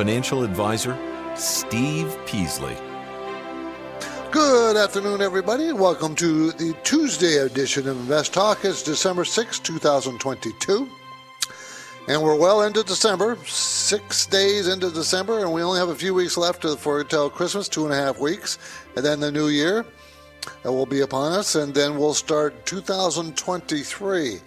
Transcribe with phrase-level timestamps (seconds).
[0.00, 0.96] Financial Advisor,
[1.36, 2.74] Steve Peasley.
[4.30, 8.64] Good afternoon, everybody, welcome to the Tuesday edition of Invest Talk.
[8.64, 10.88] It's December 6, 2022.
[12.08, 16.14] And we're well into December, six days into December, and we only have a few
[16.14, 18.56] weeks left for until Christmas, two and a half weeks,
[18.96, 19.84] and then the new year
[20.64, 24.40] will be upon us, and then we'll start 2023.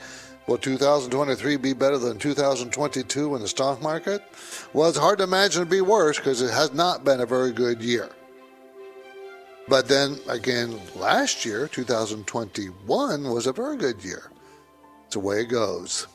[0.45, 4.21] Will 2023 be better than 2022 in the stock market?
[4.73, 7.51] Well, it's hard to imagine it'd be worse because it has not been a very
[7.51, 8.09] good year.
[9.69, 14.31] But then again, last year, 2021, was a very good year.
[15.05, 16.07] It's the way it goes.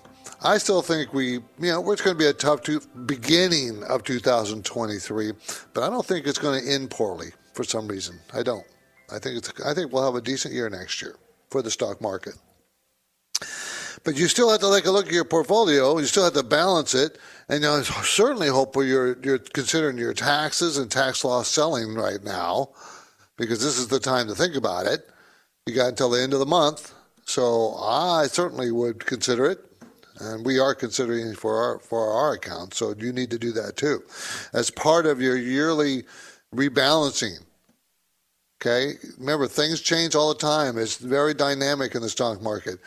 [0.43, 4.05] I still think we, you know, it's going to be a tough to, beginning of
[4.05, 5.33] 2023,
[5.73, 8.19] but I don't think it's going to end poorly for some reason.
[8.35, 8.65] I don't.
[9.11, 11.17] I think it's, I think we'll have a decent year next year
[11.49, 12.35] for the stock market.
[14.09, 15.99] But you still have to take a look at your portfolio.
[15.99, 17.19] You still have to balance it,
[17.51, 22.71] and you certainly hope you're you're considering your taxes and tax loss selling right now,
[23.37, 25.07] because this is the time to think about it.
[25.67, 26.95] You got until the end of the month,
[27.27, 29.59] so I certainly would consider it
[30.21, 32.73] and we are considering for our for our account.
[32.73, 34.05] So you need to do that too,
[34.55, 36.05] as part of your yearly
[36.55, 37.45] rebalancing.
[38.59, 40.79] Okay, remember things change all the time.
[40.79, 42.79] It's very dynamic in the stock market,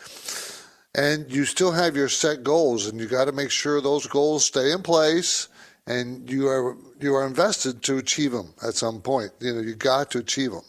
[0.94, 4.44] and you still have your set goals, and you got to make sure those goals
[4.44, 5.48] stay in place,
[5.86, 9.32] and you are you are invested to achieve them at some point.
[9.40, 10.64] You know, you got to achieve them.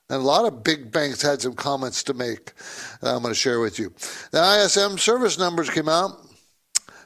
[0.09, 2.53] And a lot of big banks had some comments to make
[3.02, 3.94] that I'm going to share with you.
[4.31, 6.28] The ISM service numbers came out.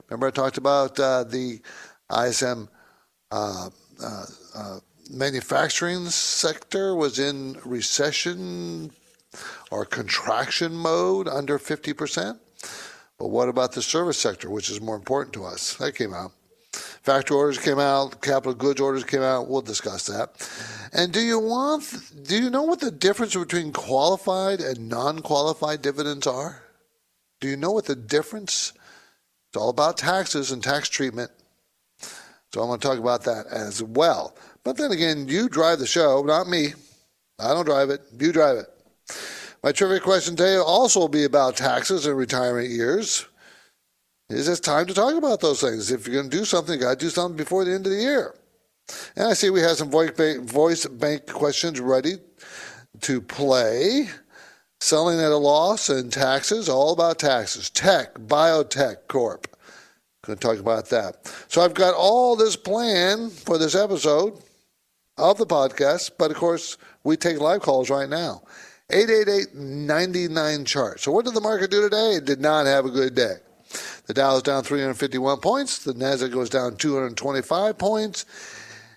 [0.09, 1.59] Remember, I talked about uh, the
[2.15, 2.69] ISM
[3.31, 3.69] uh,
[4.01, 4.25] uh,
[4.55, 8.91] uh, manufacturing sector was in recession
[9.71, 12.39] or contraction mode under 50%.
[13.17, 15.75] But what about the service sector, which is more important to us?
[15.75, 16.31] That came out.
[16.73, 19.47] Factory orders came out, capital goods orders came out.
[19.47, 20.49] We'll discuss that.
[20.93, 21.83] And do you want
[22.23, 26.63] do you know what the difference between qualified and non-qualified dividends are?
[27.41, 28.73] Do you know what the difference?
[29.53, 31.29] It's all about taxes and tax treatment.
[32.51, 34.35] So I'm going to talk about that as well.
[34.63, 36.73] But then again, you drive the show, not me.
[37.37, 38.01] I don't drive it.
[38.17, 38.65] You drive it.
[39.63, 43.27] My trivia question today will also be about taxes and retirement years.
[44.31, 45.91] Is it time to talk about those things?
[45.91, 47.91] If you're going to do something, you got to do something before the end of
[47.91, 48.33] the year.
[49.15, 52.15] And I see we have some voice bank, voice bank questions ready
[53.01, 54.09] to play.
[54.83, 57.69] Selling at a loss and taxes, all about taxes.
[57.69, 59.47] Tech, Biotech Corp.
[60.23, 61.33] Going to talk about that.
[61.47, 64.43] So I've got all this plan for this episode
[65.17, 68.41] of the podcast, but of course, we take live calls right now.
[68.89, 70.99] 888-99 chart.
[70.99, 72.15] So what did the market do today?
[72.15, 73.35] It did not have a good day.
[74.07, 75.77] The Dow is down 351 points.
[75.81, 78.25] The Nasdaq goes down 225 points.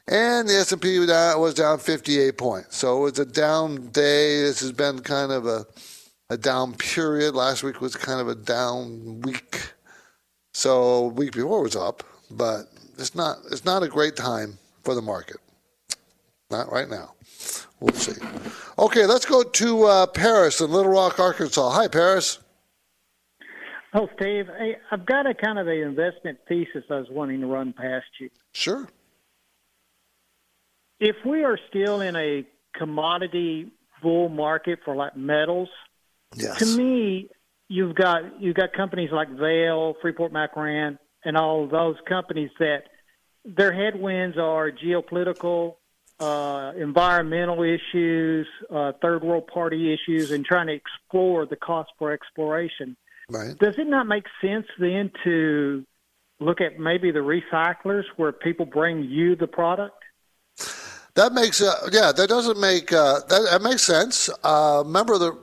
[0.08, 2.76] And the S&P was down 58 points.
[2.76, 4.40] So it was a down day.
[4.42, 5.66] This has been kind of a,
[6.30, 7.34] a down period.
[7.34, 9.72] Last week was kind of a down week.
[10.54, 12.66] So week before was up, but
[12.98, 15.36] it's not it's not a great time for the market.
[16.50, 17.14] Not right now.
[17.80, 18.20] We'll see.
[18.78, 21.70] Okay, let's go to uh, Paris in Little Rock, Arkansas.
[21.70, 22.38] Hi, Paris.
[23.92, 27.46] Oh, Steve, hey, I've got a kind of an investment thesis I was wanting to
[27.46, 28.30] run past you.
[28.52, 28.88] Sure.
[30.98, 32.44] If we are still in a
[32.75, 33.70] commodity
[34.02, 35.69] bull market for like metals,
[36.34, 36.58] yes.
[36.58, 37.28] to me,
[37.69, 42.84] you've got you've got companies like Vale, Freeport McMoRan, and all those companies that
[43.44, 45.76] their headwinds are geopolitical,
[46.19, 52.12] uh, environmental issues, uh, third world party issues, and trying to explore the cost for
[52.12, 52.96] exploration.
[53.28, 53.58] Right.
[53.58, 55.84] Does it not make sense then to
[56.38, 60.02] look at maybe the recyclers where people bring you the product?
[61.16, 64.30] That makes uh, yeah, that doesn't make uh, that, that makes sense.
[64.44, 65.36] Uh, remember the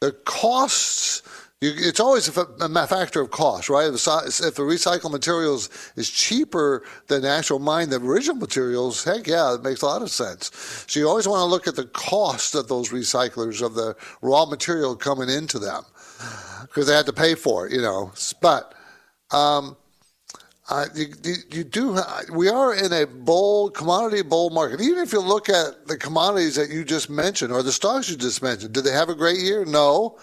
[0.00, 1.22] the costs
[1.64, 3.86] you, it's always a, a, factor of cost, right?
[3.86, 9.26] If, if the recycled materials is cheaper than the actual mine, the original materials, heck
[9.26, 10.50] yeah, it makes a lot of sense.
[10.86, 14.44] So you always want to look at the cost of those recyclers of the raw
[14.44, 15.84] material coming into them
[16.62, 18.12] because they had to pay for it, you know.
[18.42, 18.74] But
[19.30, 19.76] um,
[20.70, 21.06] uh, you,
[21.50, 21.98] you, do.
[22.32, 24.80] We are in a bull commodity bull market.
[24.80, 28.16] Even if you look at the commodities that you just mentioned or the stocks you
[28.16, 29.64] just mentioned, did they have a great year?
[29.64, 30.18] No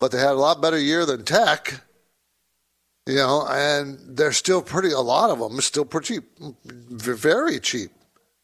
[0.00, 1.84] but they had a lot better year than Tech.
[3.06, 4.92] You know, and they're still pretty.
[4.92, 6.24] A lot of them are still pretty cheap,
[6.64, 7.90] very cheap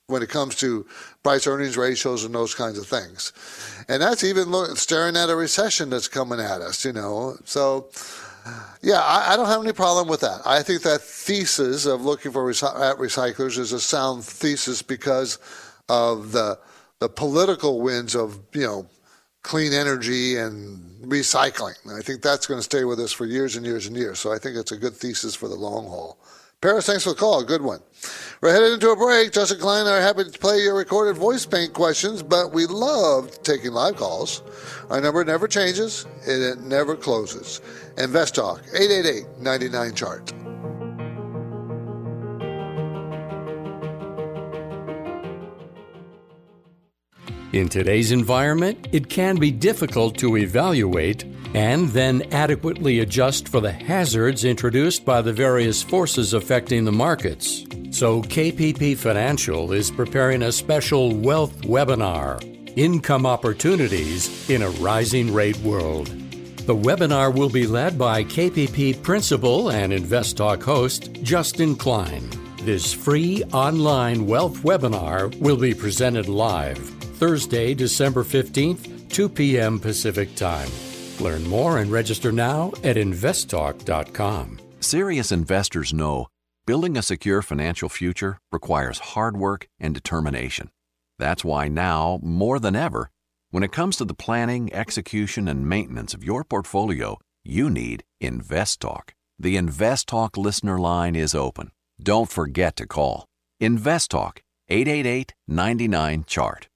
[0.07, 0.87] when it comes to
[1.23, 3.33] price earnings ratios and those kinds of things.
[3.89, 7.37] And that's even staring at a recession that's coming at us, you know.
[7.45, 7.89] So,
[8.83, 10.41] yeah, I, I, don't have any problem with that.
[10.45, 12.57] I think that thesis of looking for at
[12.99, 15.39] recyclers is a sound thesis because
[15.89, 16.59] of the
[16.99, 18.87] the political winds of you know
[19.43, 21.77] clean energy and recycling.
[21.93, 24.19] I think that's going to stay with us for years and years and years.
[24.19, 26.19] So I think it's a good thesis for the long haul.
[26.63, 27.45] Paris, thanks for the call.
[27.45, 27.81] Good one.
[28.41, 29.33] We're headed into a break.
[29.33, 32.65] Justin Klein and I are happy to play your recorded voice bank questions, but we
[32.65, 34.43] love taking live calls.
[34.89, 37.61] Our number never changes and it never closes.
[37.99, 40.33] Invest Talk, 888 99 chart.
[47.53, 51.25] In today's environment, it can be difficult to evaluate
[51.57, 57.65] and then adequately adjust for the hazards introduced by the various forces affecting the markets.
[57.91, 62.45] So, KPP Financial is preparing a special wealth webinar
[62.77, 66.09] Income Opportunities in a Rising Rate World.
[66.67, 72.29] The webinar will be led by KPP Principal and Invest Talk host Justin Klein.
[72.65, 76.77] This free online wealth webinar will be presented live
[77.17, 79.81] Thursday, December 15th, 2 p.m.
[79.81, 80.69] Pacific Time.
[81.21, 84.59] Learn more and register now at investtalk.com.
[84.81, 86.27] Serious investors know
[86.67, 90.71] building a secure financial future requires hard work and determination.
[91.19, 93.11] That's why now, more than ever,
[93.51, 99.11] when it comes to the planning, execution, and maintenance of your portfolio, you need InvestTalk.
[99.39, 101.71] The InvestTalk listener line is open.
[102.03, 103.27] Don't forget to call.
[103.63, 106.69] InvestTalk 888 99 Chart.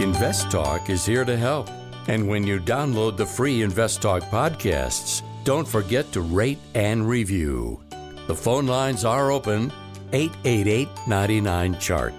[0.00, 1.70] Invest Talk is here to help.
[2.08, 7.80] And when you download the free Invest Talk podcasts, don't forget to rate and review.
[8.26, 9.72] The phone lines are open
[10.12, 12.12] 888 99 Chart.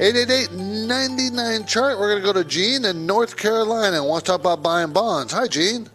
[0.00, 1.98] 888 99 Chart.
[1.98, 4.94] We're going to go to Gene in North Carolina and want to talk about buying
[4.94, 5.34] bonds.
[5.34, 5.86] Hi, Gene.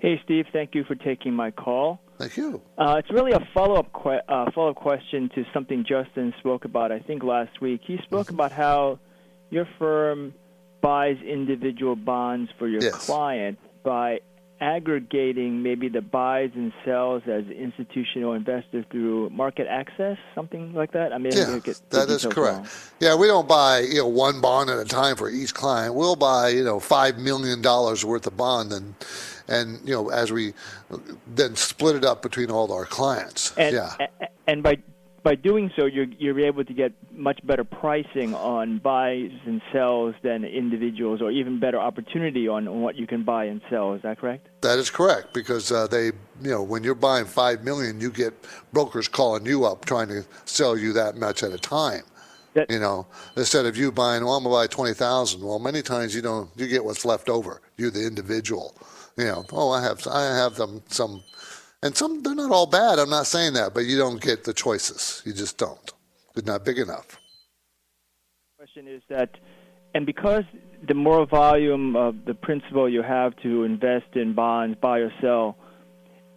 [0.00, 0.46] Hey, Steve.
[0.52, 2.00] Thank you for taking my call.
[2.20, 2.60] Thank you.
[2.76, 6.92] Uh, it's really a follow-up que- uh, follow-up question to something Justin spoke about.
[6.92, 8.34] I think last week he spoke mm-hmm.
[8.34, 8.98] about how
[9.48, 10.34] your firm
[10.82, 13.06] buys individual bonds for your yes.
[13.06, 14.20] client by
[14.60, 21.14] aggregating maybe the buys and sells as institutional investors through market access, something like that.
[21.14, 21.58] I mean, yeah,
[21.90, 22.36] that is correct.
[22.36, 22.68] Wrong.
[23.00, 25.94] Yeah, we don't buy you know one bond at a time for each client.
[25.94, 28.94] We'll buy you know five million dollars worth of bond and
[29.50, 30.54] and you know as we
[31.26, 33.56] then split it up between all our clients.
[33.56, 34.06] And, yeah,
[34.46, 34.78] and by
[35.22, 40.14] by doing so, you're you're able to get much better pricing on buys and sells
[40.22, 43.92] than individuals, or even better opportunity on, on what you can buy and sell.
[43.94, 44.48] Is that correct?
[44.62, 46.12] That is correct because uh, they, you
[46.50, 48.32] know, when you're buying five million, you get
[48.72, 52.02] brokers calling you up trying to sell you that much at a time.
[52.54, 55.42] That, you know, instead of you buying, well, I'm gonna buy twenty thousand.
[55.42, 57.60] Well, many times you don't, you get what's left over.
[57.76, 58.74] You, the individual.
[59.20, 61.22] You know, oh, I have, I have them some
[61.82, 62.98] and some, they're not all bad.
[62.98, 65.22] I'm not saying that, but you don't get the choices.
[65.24, 65.92] You just don't.
[66.34, 67.18] They're not big enough.
[68.58, 69.30] Question is that,
[69.94, 70.44] and because
[70.86, 75.56] the more volume of the principal you have to invest in bonds, buy or sell,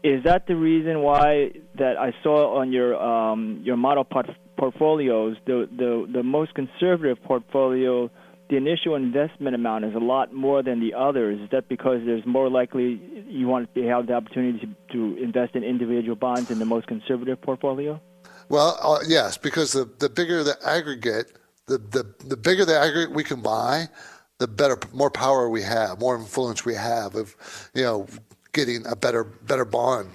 [0.04, 5.38] is that the reason why that I saw on your um, your model port- portfolios
[5.46, 8.10] the, the the most conservative portfolio
[8.54, 11.42] the initial investment amount is a lot more than the others.
[11.42, 15.56] Is that because there's more likely you want to have the opportunity to, to invest
[15.56, 18.00] in individual bonds in the most conservative portfolio?
[18.50, 21.34] Well, uh, yes, because the, the bigger the aggregate,
[21.66, 23.90] the, the, the bigger the aggregate we can buy,
[24.38, 27.36] the better, more power we have, more influence we have of,
[27.74, 28.06] you know,
[28.52, 30.12] getting a better better bond.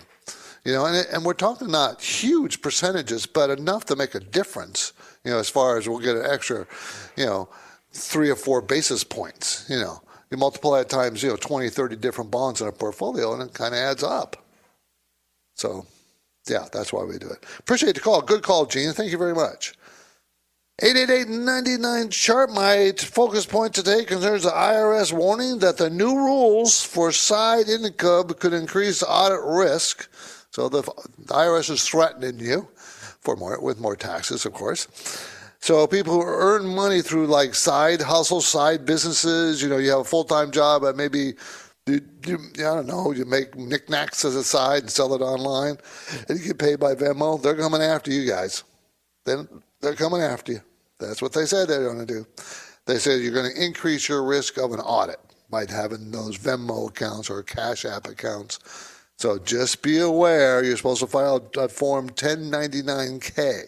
[0.64, 4.92] You know, and, and we're talking not huge percentages, but enough to make a difference.
[5.24, 6.68] You know, as far as we'll get an extra,
[7.16, 7.48] you know,
[7.98, 9.66] three or four basis points.
[9.68, 10.00] You know,
[10.30, 13.54] you multiply it times, you know, 20, 30 different bonds in a portfolio, and it
[13.54, 14.36] kind of adds up.
[15.54, 15.86] So,
[16.48, 17.44] yeah, that's why we do it.
[17.58, 18.22] Appreciate the call.
[18.22, 18.92] Good call, Gene.
[18.92, 19.74] Thank you very much.
[20.80, 22.50] 888-99 chart.
[22.52, 28.28] My focus point today concerns the IRS warning that the new rules for side income
[28.28, 30.08] could increase audit risk.
[30.50, 32.68] So the, the IRS is threatening you
[33.20, 34.86] for more with more taxes, of course.
[35.60, 40.00] So people who earn money through like side hustles, side businesses, you know, you have
[40.00, 41.34] a full time job but maybe
[41.88, 45.78] you, you, I don't know, you make knickknacks as a side and sell it online,
[46.28, 47.40] and you get paid by Venmo.
[47.40, 48.62] They're coming after you guys.
[49.24, 49.48] Then
[49.80, 50.60] they're coming after you.
[50.98, 52.26] That's what they said they're going to do.
[52.86, 56.88] They said you're going to increase your risk of an audit by having those Venmo
[56.88, 58.58] accounts or Cash App accounts.
[59.16, 63.64] So just be aware you're supposed to file a Form 1099K.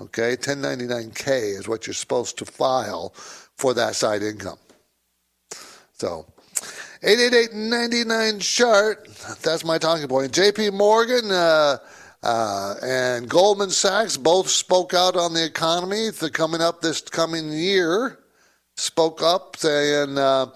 [0.00, 3.12] Okay, 1099K is what you're supposed to file
[3.56, 4.58] for that side income.
[5.92, 6.26] So,
[7.02, 9.08] 888-99 chart.
[9.42, 10.32] That's my talking point.
[10.32, 11.78] JP Morgan uh,
[12.22, 17.52] uh, and Goldman Sachs both spoke out on the economy the coming up this coming
[17.52, 18.20] year.
[18.76, 20.46] Spoke up saying uh,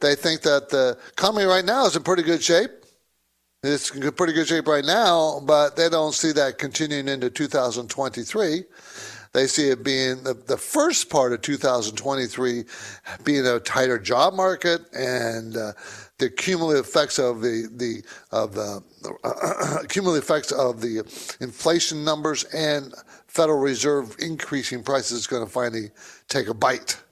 [0.00, 2.70] they think that the economy right now is in pretty good shape.
[3.66, 8.64] It's in pretty good shape right now, but they don't see that continuing into 2023.
[9.32, 12.64] They see it being the, the first part of 2023
[13.24, 15.72] being a tighter job market and uh,
[16.18, 18.82] the cumulative effects of the the of the
[19.24, 21.00] uh, cumulative effects of the
[21.40, 22.94] inflation numbers and
[23.26, 25.90] Federal Reserve increasing prices is going to finally
[26.28, 27.02] take a bite.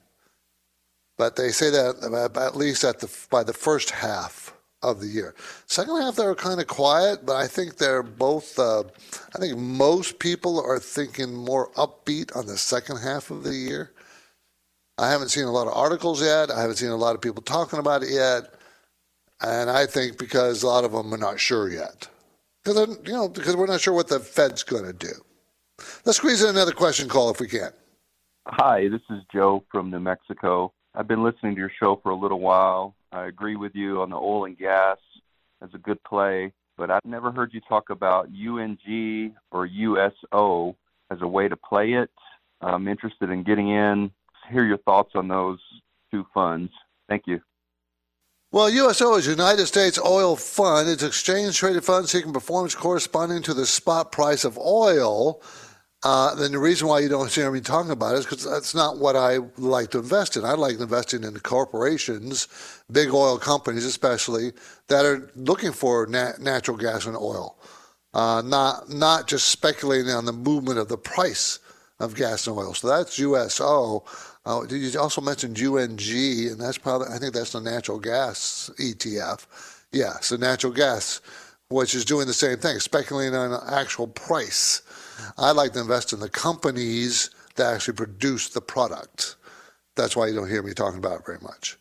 [1.17, 5.35] But they say that at least at the by the first half of the year.
[5.65, 8.57] Second half, they were kind of quiet, but I think they're both.
[8.59, 8.83] Uh,
[9.35, 13.91] I think most people are thinking more upbeat on the second half of the year.
[14.97, 16.49] I haven't seen a lot of articles yet.
[16.49, 18.53] I haven't seen a lot of people talking about it yet,
[19.41, 22.07] and I think because a lot of them are not sure yet,
[22.63, 25.13] because you know because we're not sure what the Fed's going to do.
[26.05, 27.71] Let's squeeze in another question call if we can.
[28.47, 30.71] Hi, this is Joe from New Mexico.
[30.93, 32.95] I've been listening to your show for a little while.
[33.15, 34.97] I agree with you on the oil and gas
[35.61, 40.75] as a good play, but I've never heard you talk about UNG or USO
[41.09, 42.11] as a way to play it.
[42.61, 44.11] I'm interested in getting in.
[44.51, 45.59] Hear your thoughts on those
[46.11, 46.71] two funds.
[47.07, 47.41] Thank you.
[48.51, 50.89] Well, USO is United States Oil Fund.
[50.89, 55.41] It's exchange traded fund seeking performance corresponding to the spot price of oil.
[56.05, 58.75] Uh, then the reason why you don't hear me talking about it is because that's
[58.75, 60.45] not what I like to invest in.
[60.45, 62.47] I like investing in corporations,
[62.91, 64.53] big oil companies especially,
[64.87, 67.57] that are looking for nat- natural gas and oil,
[68.13, 71.57] uh, not not just speculating on the movement of the price
[71.99, 72.75] of gas and oil.
[72.75, 74.03] So that's USO.
[74.45, 75.99] Uh, you also mentioned UNG,
[76.51, 79.47] and that's probably I think that's the natural gas ETF.
[79.91, 81.21] Yeah, so natural gas,
[81.69, 84.83] which is doing the same thing, speculating on actual price.
[85.37, 89.35] I like to invest in the companies that actually produce the product.
[89.95, 91.77] That's why you don't hear me talking about it very much.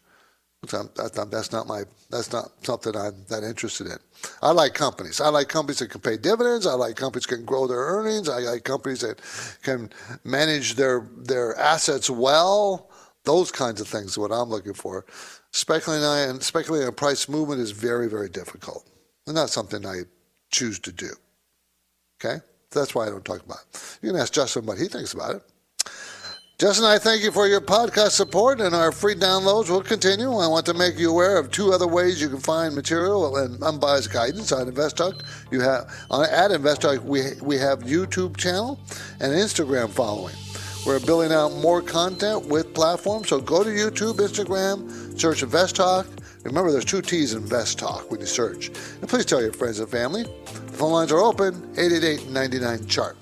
[0.70, 1.82] That's not my.
[2.10, 3.98] That's not something I'm that interested in.
[4.40, 5.20] I like companies.
[5.20, 6.66] I like companies that can pay dividends.
[6.66, 8.28] I like companies that can grow their earnings.
[8.28, 9.20] I like companies that
[9.62, 9.90] can
[10.24, 12.90] manage their their assets well.
[13.24, 15.04] Those kinds of things are what I'm looking for.
[15.50, 18.88] Speculating on speculating on price movement is very very difficult,
[19.26, 20.02] and not something I
[20.50, 21.10] choose to do.
[22.18, 22.40] Okay.
[22.74, 23.98] That's why I don't talk about it.
[24.02, 25.42] You can ask Justin what he thinks about it.
[26.56, 30.28] Justin, I thank you for your podcast support and our free downloads will continue.
[30.28, 33.60] I want to make you aware of two other ways you can find material and
[33.60, 35.24] unbiased guidance on InvestTalk.
[35.50, 38.78] You have on at InvestTalk we we have YouTube channel
[39.18, 40.36] and Instagram following.
[40.86, 46.06] We're building out more content with platforms, so go to YouTube, Instagram, search InvestTalk.
[46.44, 48.68] Remember, there's two T's in InvestTalk when you search.
[48.68, 50.24] And please tell your friends and family.
[50.74, 53.16] The phone lines are open 888 99 chart.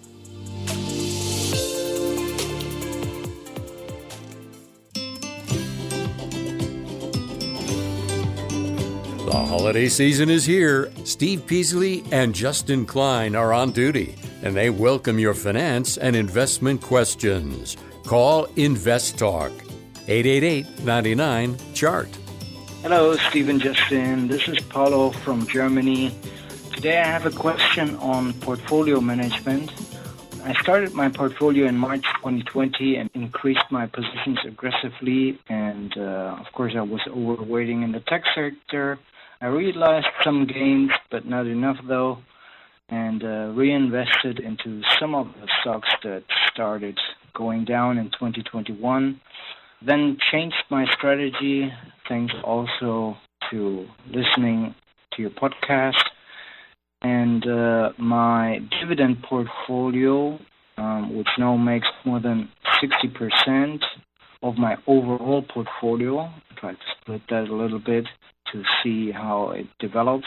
[9.27, 10.91] The holiday season is here.
[11.05, 16.81] Steve Peasley and Justin Klein are on duty, and they welcome your finance and investment
[16.81, 17.77] questions.
[18.07, 19.53] Call Invest Talk
[20.09, 22.09] 888 99 Chart.
[22.81, 24.29] Hello, Stephen Justin.
[24.29, 26.15] This is Paulo from Germany.
[26.73, 29.71] Today I have a question on portfolio management.
[30.45, 35.39] I started my portfolio in March 2020 and increased my positions aggressively.
[35.49, 38.99] And uh, of course, I was overweighting in the tech sector
[39.43, 42.19] I realized some gains, but not enough though,
[42.89, 46.97] and uh, reinvested into some of the stocks that started
[47.35, 49.21] going down in 2021.
[49.85, 51.73] Then changed my strategy,
[52.09, 53.17] thanks also
[53.51, 54.77] to listening
[55.15, 56.05] to your podcast.
[57.03, 60.39] And uh, my dividend portfolio,
[60.77, 62.49] um, which now makes more than
[62.83, 63.79] 60%
[64.43, 68.07] of my overall portfolio, I tried to split that a little bit,
[68.53, 70.27] to see how it develops.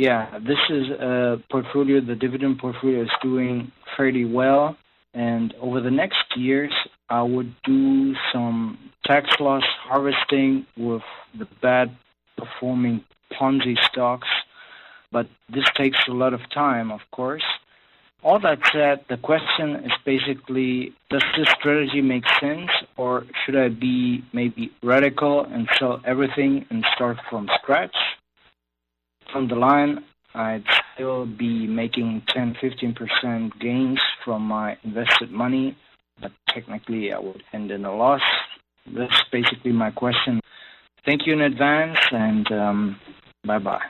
[0.00, 4.76] Yeah, this is a portfolio, the dividend portfolio is doing fairly well.
[5.14, 6.72] And over the next years,
[7.08, 11.02] I would do some tax loss harvesting with
[11.38, 11.96] the bad
[12.36, 14.28] performing Ponzi stocks.
[15.12, 17.44] But this takes a lot of time, of course.
[18.24, 23.68] All that said, the question is basically does this strategy make sense, or should I
[23.68, 27.96] be maybe radical and sell everything and start from scratch?
[29.32, 30.04] From the line,
[30.34, 30.64] I'd
[30.94, 35.76] still be making 10 15% gains from my invested money,
[36.20, 38.22] but technically I would end in a loss.
[38.86, 40.40] That's basically my question.
[41.04, 43.00] Thank you in advance, and um,
[43.44, 43.82] bye bye.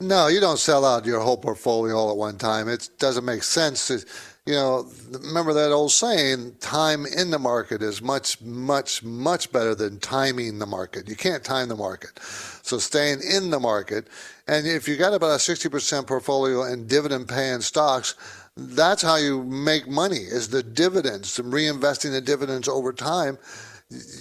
[0.00, 2.68] No, you don't sell out your whole portfolio all at one time.
[2.68, 3.88] It doesn't make sense.
[3.88, 3.98] To,
[4.46, 9.74] you know, remember that old saying, time in the market is much, much, much better
[9.74, 11.08] than timing the market.
[11.08, 12.16] You can't time the market.
[12.62, 14.06] So staying in the market,
[14.46, 18.14] and if you got about a 60% portfolio in dividend paying stocks,
[18.56, 23.36] that's how you make money is the dividends reinvesting the dividends over time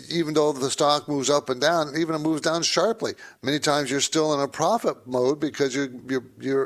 [0.10, 3.14] even though the stock moves up and down, even it moves down sharply.
[3.42, 6.24] Many times you're still in a profit mode because your your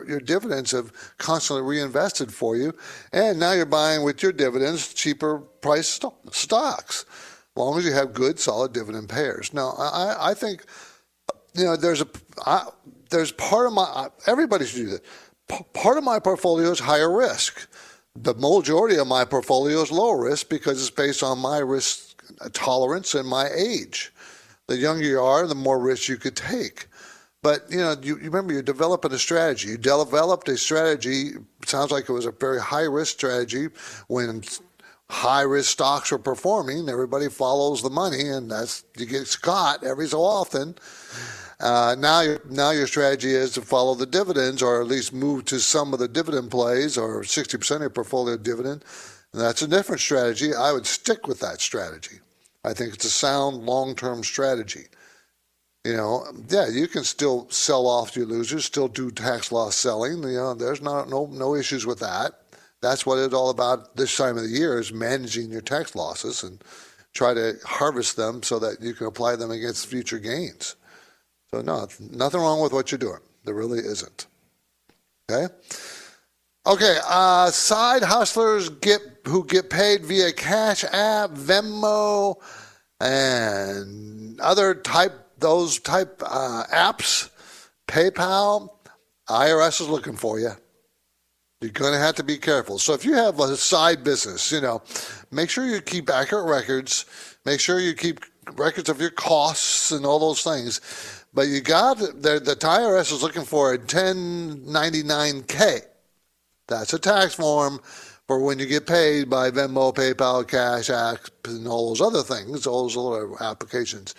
[0.08, 2.74] your, dividends have constantly reinvested for you,
[3.12, 7.92] and now you're buying with your dividends cheaper price st- stocks, as long as you
[7.92, 9.52] have good solid dividend payers.
[9.52, 10.64] Now, I, I think
[11.56, 12.08] you know there's a
[12.46, 12.68] I,
[13.10, 15.04] there's part of my everybody should do that.
[15.48, 17.68] P- part of my portfolio is higher risk.
[18.16, 22.11] The majority of my portfolio is low risk because it's based on my risk
[22.54, 24.12] tolerance and my age.
[24.68, 26.88] The younger you are, the more risk you could take.
[27.44, 29.70] But you know, you, you remember you're developing a strategy.
[29.70, 31.32] You developed a strategy.
[31.66, 33.68] Sounds like it was a very high risk strategy
[34.08, 34.44] when
[35.10, 36.88] high risk stocks were performing.
[36.88, 40.76] Everybody follows the money, and that's you get caught every so often.
[41.60, 45.46] Uh, now, your, now your strategy is to follow the dividends, or at least move
[45.46, 48.84] to some of the dividend plays, or 60% of your portfolio dividend.
[49.34, 50.54] That's a different strategy.
[50.54, 52.20] I would stick with that strategy.
[52.64, 54.86] I think it's a sound long term strategy.
[55.84, 60.22] You know, yeah, you can still sell off your losers, still do tax loss selling.
[60.22, 62.34] You know, there's not no no issues with that.
[62.82, 66.44] That's what it's all about this time of the year is managing your tax losses
[66.44, 66.64] and
[67.14, 70.76] try to harvest them so that you can apply them against future gains.
[71.52, 73.20] So no, nothing wrong with what you're doing.
[73.44, 74.28] There really isn't.
[75.30, 75.54] Okay.
[76.72, 82.36] Okay, uh, side hustlers get who get paid via Cash App, Venmo,
[83.02, 87.30] and other type those type uh, apps,
[87.90, 88.70] PayPal.
[89.28, 90.52] IRS is looking for you.
[91.60, 92.80] You're going to have to be careful.
[92.80, 94.82] So if you have a side business, you know,
[95.30, 97.04] make sure you keep accurate records.
[97.46, 98.22] Make sure you keep
[98.54, 100.80] records of your costs and all those things.
[101.34, 105.91] But you got the, the IRS is looking for a 1099K.
[106.72, 107.80] That's a tax form
[108.28, 112.66] for when you get paid by Venmo, PayPal, Cash App, and all those other things,
[112.66, 114.16] all those other applications.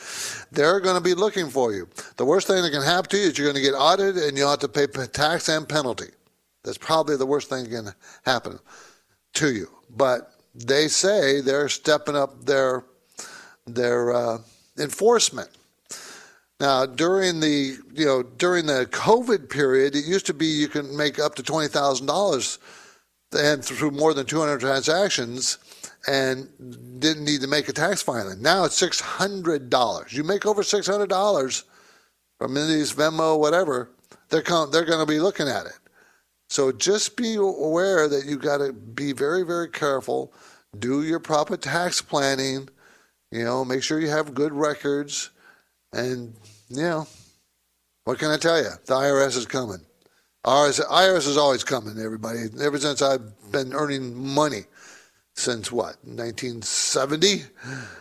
[0.52, 1.88] They're going to be looking for you.
[2.18, 4.36] The worst thing that can happen to you is you're going to get audited and
[4.36, 6.10] you'll have to pay tax and penalty.
[6.62, 8.58] That's probably the worst thing that can happen
[9.34, 9.68] to you.
[9.88, 12.84] But they say they're stepping up their
[13.66, 14.38] their uh,
[14.78, 15.48] enforcement.
[16.62, 20.96] Now, during the you know during the COVID period, it used to be you can
[20.96, 22.60] make up to twenty thousand dollars,
[23.36, 25.58] and through more than two hundred transactions,
[26.06, 26.48] and
[27.00, 28.40] didn't need to make a tax filing.
[28.40, 30.12] Now it's six hundred dollars.
[30.12, 31.64] You make over six hundred dollars
[32.38, 33.90] from these Venmo, whatever,
[34.28, 35.80] they're they're going to be looking at it.
[36.48, 40.32] So just be aware that you got to be very, very careful.
[40.78, 42.68] Do your proper tax planning.
[43.32, 45.30] You know, make sure you have good records,
[45.92, 46.34] and
[46.72, 47.06] know,
[48.04, 48.70] what can I tell you?
[48.86, 49.80] The IRS is coming.
[50.44, 52.46] IRS, IRS is always coming, everybody.
[52.60, 54.64] Ever since I've been earning money,
[55.34, 57.44] since what, 1970?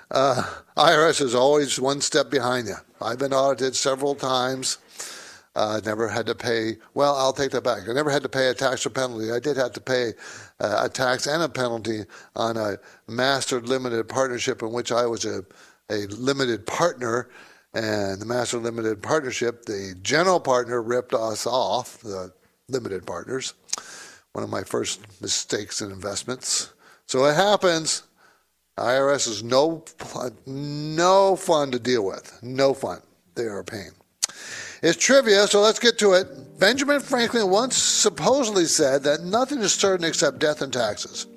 [0.09, 0.43] Uh,
[0.75, 2.75] IRS is always one step behind you.
[3.01, 4.79] I've been audited several times.
[5.55, 6.77] Uh, never had to pay.
[6.93, 7.87] Well, I'll take that back.
[7.87, 9.31] I never had to pay a tax or penalty.
[9.31, 10.13] I did have to pay
[10.59, 12.05] uh, a tax and a penalty
[12.35, 15.43] on a master limited partnership in which I was a,
[15.89, 17.29] a limited partner.
[17.73, 22.33] And the master limited partnership, the general partner ripped us off, the
[22.67, 23.53] limited partners.
[24.33, 26.73] One of my first mistakes in investments.
[27.05, 28.03] So it happens.
[28.77, 29.83] IRS is no
[30.45, 32.39] no fun to deal with.
[32.41, 33.01] No fun.
[33.35, 33.91] They are a pain.
[34.81, 36.59] It's trivia, so let's get to it.
[36.59, 41.27] Benjamin Franklin once supposedly said that nothing is certain except death and taxes.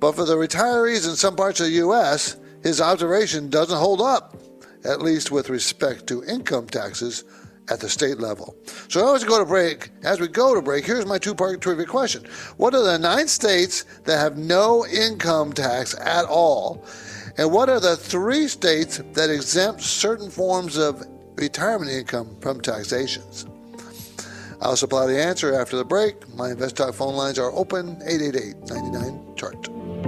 [0.00, 4.36] But for the retirees in some parts of the U.S., his observation doesn't hold up,
[4.84, 7.24] at least with respect to income taxes
[7.70, 8.56] at the state level.
[8.88, 11.86] So as we go to break, as we go to break, here's my two-part trivia
[11.86, 12.24] question:
[12.56, 16.84] What are the nine states that have no income tax at all?
[17.36, 23.46] And what are the three states that exempt certain forms of retirement income from taxations?
[24.60, 26.28] I'll supply the answer after the break.
[26.34, 30.07] My InvestTalk phone lines are open 888-99-CHART.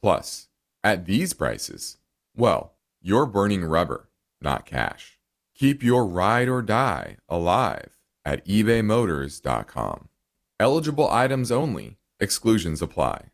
[0.00, 0.48] Plus,
[0.84, 1.96] at these prices,
[2.36, 4.08] well, you're burning rubber,
[4.40, 5.18] not cash.
[5.56, 10.08] Keep your ride or die alive at ebaymotors.com.
[10.60, 13.26] Eligible items only, exclusions apply.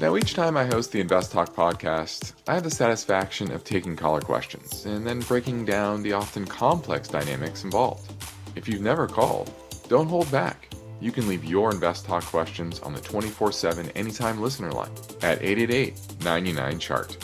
[0.00, 3.96] Now, each time I host the Invest Talk podcast, I have the satisfaction of taking
[3.96, 8.12] caller questions and then breaking down the often complex dynamics involved.
[8.56, 9.52] If you've never called,
[9.88, 10.68] don't hold back
[11.04, 14.90] you can leave your Invest Talk questions on the 24 7 anytime listener line
[15.20, 17.16] at 888 99 Chart.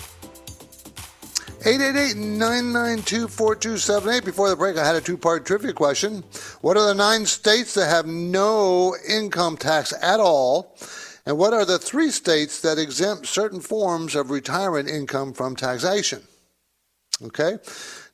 [1.64, 4.24] 888 992 4278.
[4.24, 6.22] Before the break, I had a two part trivia question.
[6.60, 10.76] What are the nine states that have no income tax at all?
[11.24, 16.20] And what are the three states that exempt certain forms of retirement income from taxation?
[17.22, 17.58] Okay.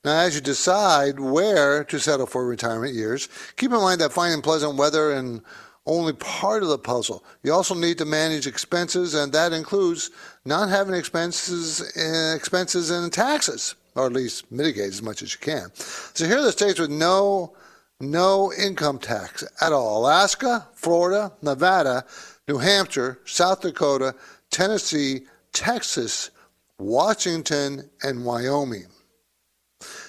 [0.05, 4.43] Now, as you decide where to settle for retirement years, keep in mind that finding
[4.43, 5.43] pleasant weather and
[5.87, 7.25] only part of the puzzle.
[7.43, 10.11] You also need to manage expenses, and that includes
[10.45, 15.39] not having expenses, uh, expenses and taxes, or at least mitigate as much as you
[15.41, 15.71] can.
[15.75, 17.55] So here are the states with no
[18.01, 22.05] no income tax at all: Alaska, Florida, Nevada,
[22.49, 24.15] New Hampshire, South Dakota,
[24.51, 26.31] Tennessee, Texas,
[26.79, 28.87] Washington, and Wyoming.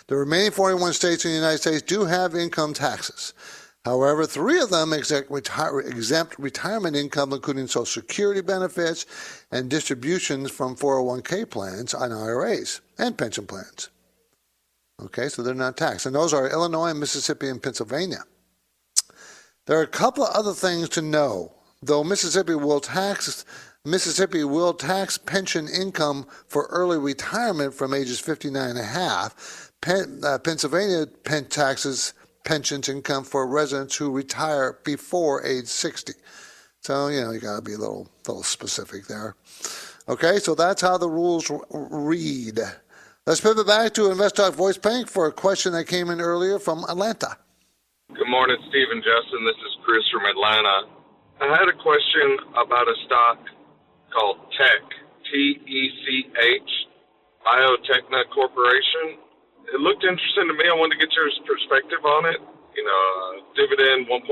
[0.08, 3.34] The remaining 41 states in the United States do have income taxes.
[3.84, 5.30] However, three of them exempt,
[6.40, 9.06] retirement income, including Social Security benefits
[9.52, 13.90] and distributions from 401k plans and IRAs and pension plans.
[15.02, 16.06] Okay, so they're not taxed.
[16.06, 18.24] And those are Illinois, Mississippi, and Pennsylvania.
[19.68, 21.54] There are a couple of other things to know.
[21.82, 23.46] Though Mississippi will tax
[23.88, 30.38] Mississippi will tax pension income for early retirement from ages 59 and a half, Uh,
[30.40, 32.14] Pennsylvania pen taxes
[32.44, 36.14] pensions income for residents who retire before age 60.
[36.80, 39.36] So, you know, you got to be a little, little specific there.
[40.08, 42.60] Okay, so that's how the rules read.
[43.26, 46.60] Let's pivot back to Invest Talk Voice Bank for a question that came in earlier
[46.60, 47.38] from Atlanta.
[48.16, 49.44] Good morning, Steve and Justin.
[49.44, 50.88] This is Chris from Atlanta.
[51.42, 53.40] I had a question about a stock
[54.16, 54.82] called Tech,
[55.30, 56.72] T E C H,
[57.44, 59.20] Bio-Techne Corporation.
[59.68, 60.64] It looked interesting to me.
[60.72, 62.40] I wanted to get your perspective on it.
[62.78, 64.24] You know, dividend 1.51%,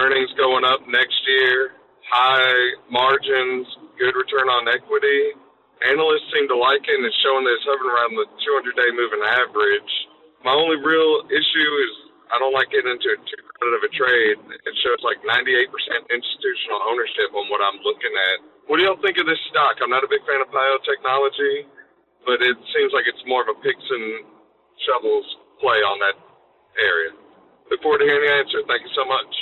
[0.00, 1.76] earnings going up next year,
[2.08, 3.66] high margins,
[3.98, 5.34] good return on equity.
[5.82, 9.20] Analysts seem to like it, and it's showing that it's hovering around the 200-day moving
[9.44, 9.92] average.
[10.40, 11.92] My only real issue is
[12.32, 14.36] I don't like getting into too credit of a trade.
[14.56, 15.68] It shows like 98%
[16.08, 18.36] institutional ownership on what I'm looking at.
[18.70, 19.78] What do y'all think of this stock?
[19.84, 21.68] I'm not a big fan of biotechnology,
[22.26, 24.26] but it seems like it's more of a picks and
[24.82, 25.26] shovels
[25.62, 26.16] play on that
[26.76, 27.14] area.
[27.70, 28.58] Look forward to hearing the answer.
[28.66, 29.32] Thank you so much.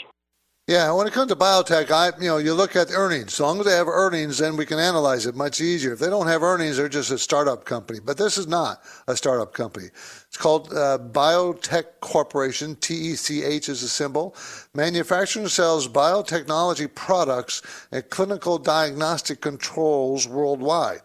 [0.67, 3.35] Yeah, when it comes to biotech, I you know you look at earnings.
[3.35, 5.93] As long as they have earnings, then we can analyze it much easier.
[5.93, 8.01] If they don't have earnings, they're just a startup company.
[8.03, 9.89] But this is not a startup company.
[9.89, 12.77] It's called uh, Biotech Corporation.
[12.77, 14.35] TECH is a symbol.
[14.73, 17.61] Manufacturing sells biotechnology products
[17.93, 21.03] and clinical diagnostic controls worldwide.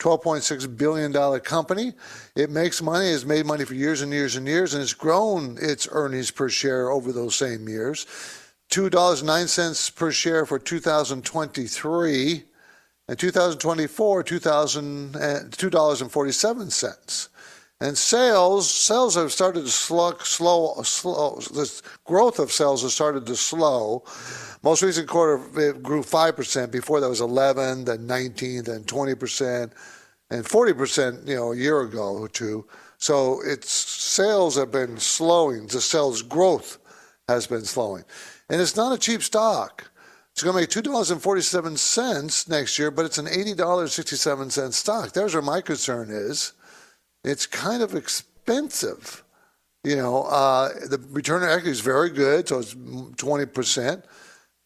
[0.00, 1.92] $12.6 billion company.
[2.34, 5.58] It makes money, has made money for years and years and years, and it's grown
[5.60, 8.06] its earnings per share over those same years.
[8.70, 12.44] $2.09 per share for 2023
[13.08, 17.28] and 2024 2000 uh, $2.47
[17.80, 23.26] and sales sales have started to slow, slow slow the growth of sales has started
[23.26, 24.04] to slow
[24.62, 29.72] most recent quarter it grew 5% before that was 11 then 19 then 20%
[30.30, 32.66] and 40% you know a year ago or two
[32.98, 36.78] so its sales have been slowing the sales growth
[37.28, 38.04] has been slowing
[38.50, 39.90] and it's not a cheap stock.
[40.32, 45.12] It's going to make $2.47 next year, but it's an $80.67 stock.
[45.12, 46.52] There's where my concern is.
[47.24, 49.24] It's kind of expensive.
[49.84, 54.02] You know, uh, the return on equity is very good, so it's 20%.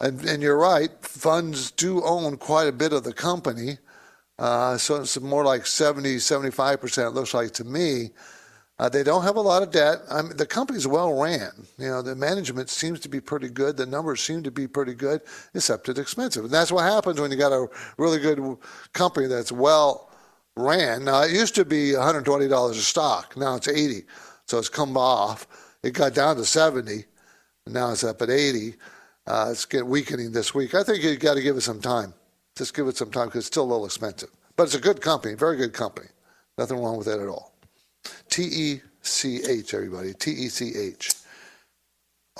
[0.00, 3.78] And, and you're right, funds do own quite a bit of the company.
[4.38, 8.10] Uh, so it's more like 70, 75%, it looks like to me.
[8.76, 9.98] Uh, they don't have a lot of debt.
[10.10, 11.52] I mean, the company's well ran.
[11.78, 13.76] You know, the management seems to be pretty good.
[13.76, 15.20] The numbers seem to be pretty good,
[15.54, 16.44] except it's expensive.
[16.44, 18.56] And that's what happens when you got a really good
[18.92, 20.10] company that's well
[20.56, 21.04] ran.
[21.04, 23.36] Now, it used to be $120 a stock.
[23.36, 24.04] Now it's 80
[24.46, 25.46] So it's come off.
[25.82, 27.04] It got down to 70
[27.66, 28.74] Now it's up at 80
[29.26, 30.74] uh, It's getting weakening this week.
[30.74, 32.14] I think you got to give it some time.
[32.56, 34.30] Just give it some time because it's still a little expensive.
[34.56, 36.08] But it's a good company, very good company.
[36.56, 37.52] Nothing wrong with that at all.
[38.30, 40.14] T E C H, everybody.
[40.14, 41.10] T E C H.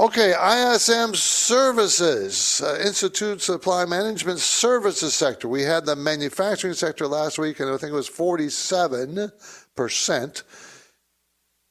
[0.01, 5.47] Okay, ISM Services, uh, Institute Supply Management Services sector.
[5.47, 10.43] We had the manufacturing sector last week, and I think it was 47%.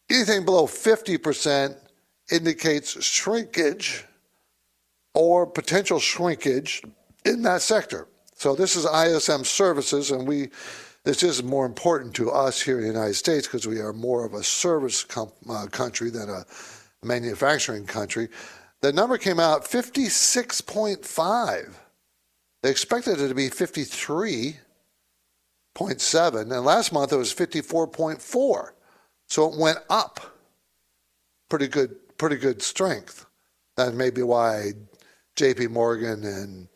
[0.10, 1.76] Anything below 50%
[2.32, 4.06] indicates shrinkage
[5.14, 6.82] or potential shrinkage
[7.26, 8.08] in that sector.
[8.36, 10.48] So this is ISM Services, and we
[11.04, 14.26] this is more important to us here in the United States because we are more
[14.26, 16.46] of a service com- uh, country than a
[17.06, 18.30] manufacturing country.
[18.82, 21.74] The number came out 56.5.
[22.62, 28.70] They expected it to be 53.7, and last month it was 54.4.
[29.28, 30.22] So it went up.
[31.50, 33.26] Pretty good, pretty good strength.
[33.78, 34.74] That may be why
[35.36, 35.68] J.P.
[35.68, 36.68] Morgan and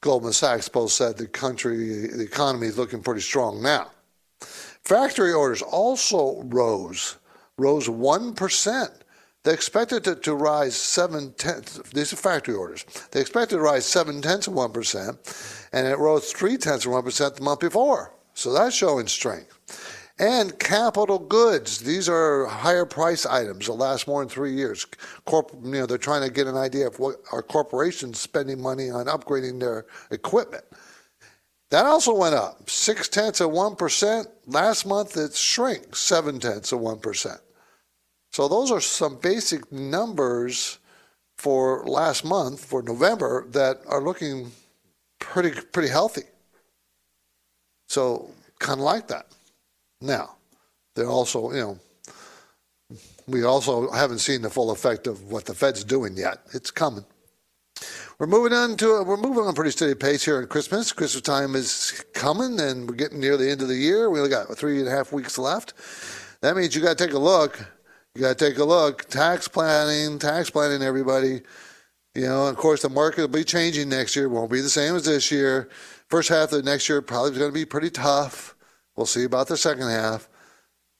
[0.00, 3.90] Goldman Sachs both said the country, the economy is looking pretty strong now.
[4.40, 7.16] Factory orders also rose,
[7.58, 8.88] rose 1%.
[9.46, 11.78] They expected it to rise seven tenths.
[11.92, 12.84] These are factory orders.
[13.12, 15.18] They expected it to rise seven tenths of one percent,
[15.72, 18.12] and it rose three tenths of one percent the month before.
[18.34, 21.78] So that's showing strength and capital goods.
[21.78, 24.84] These are higher price items that last more than three years.
[25.26, 28.90] Corp, you know, they're trying to get an idea of what our corporations spending money
[28.90, 30.64] on upgrading their equipment.
[31.70, 34.26] That also went up six tenths of one percent.
[34.46, 37.38] Last month it shrank seven tenths of one percent.
[38.36, 40.78] So those are some basic numbers
[41.38, 44.52] for last month for November that are looking
[45.18, 46.24] pretty pretty healthy.
[47.88, 49.28] So kind of like that.
[50.02, 50.36] Now,
[50.94, 51.78] they're also, you know,
[53.26, 56.40] we also haven't seen the full effect of what the Fed's doing yet.
[56.52, 57.06] It's coming.
[58.18, 60.92] We're moving on to we're moving on a pretty steady pace here at Christmas.
[60.92, 64.10] Christmas time is coming, and we're getting near the end of the year.
[64.10, 65.72] We only got three and a half weeks left.
[66.42, 67.66] that means you got to take a look.
[68.16, 69.04] You got to take a look.
[69.10, 71.42] Tax planning, tax planning, everybody.
[72.14, 74.26] You know, of course, the market will be changing next year.
[74.30, 75.68] Won't be the same as this year.
[76.08, 78.54] First half of next year probably is going to be pretty tough.
[78.96, 80.30] We'll see about the second half.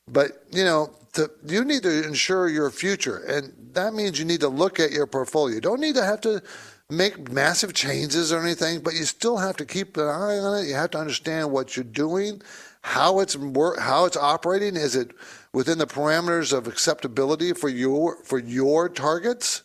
[0.07, 3.17] But, you know, to, you need to ensure your future.
[3.17, 5.55] And that means you need to look at your portfolio.
[5.55, 6.43] You don't need to have to
[6.91, 10.69] make massive changes or anything, but you still have to keep an eye on it.
[10.69, 12.43] You have to understand what you're doing,
[12.83, 13.37] how it's
[13.81, 14.77] how it's operating.
[14.77, 15.13] Is it
[15.57, 19.62] within the parameters of acceptability for your for your targets?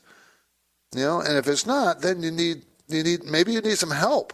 [0.96, 3.92] You know, and if it's not, then you need you need maybe you need some
[3.92, 4.32] help.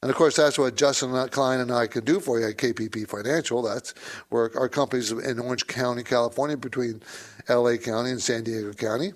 [0.00, 3.06] And of course, that's what Justin Klein and I can do for you at KPP
[3.06, 3.60] Financial.
[3.60, 3.92] That's
[4.30, 7.02] where our companies in Orange County, California, between
[7.50, 9.12] LA County and San Diego County.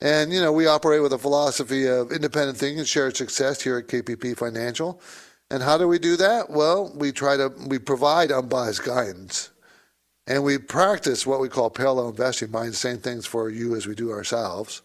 [0.00, 3.76] And, you know, we operate with a philosophy of independent thinking and shared success here
[3.76, 5.02] at KPP Financial.
[5.50, 6.48] And how do we do that?
[6.48, 9.50] Well, we try to, we provide unbiased guidance.
[10.26, 13.86] And we practice what we call parallel investing, buying the same things for you as
[13.86, 14.82] we do ourselves.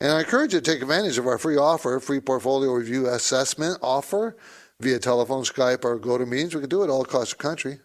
[0.00, 3.78] And I encourage you to take advantage of our free offer, free portfolio review assessment
[3.82, 4.36] offer
[4.80, 6.54] via telephone, Skype, or GoToMeetings.
[6.54, 7.78] We can do it all across the country.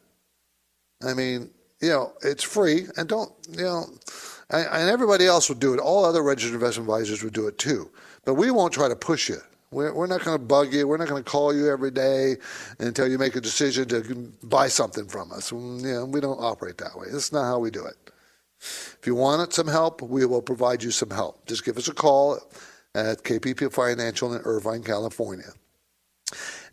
[1.08, 3.86] I mean, you know, it's free, and don't, you know,
[4.50, 5.80] and everybody else would do it.
[5.80, 7.92] All other registered investment advisors would do it too.
[8.26, 9.38] But we won't try to push you.
[9.78, 10.88] We're, we're not going to bug you.
[10.88, 12.38] We're not going to call you every day
[12.80, 15.52] until you make a decision to buy something from us.
[15.52, 17.06] Mm, you know, we don't operate that way.
[17.12, 17.96] That's not how we do it.
[18.60, 21.46] If you want some help, we will provide you some help.
[21.46, 22.40] Just give us a call
[22.96, 25.52] at KPP Financial in Irvine, California.